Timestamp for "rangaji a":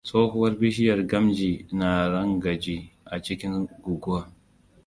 2.11-3.15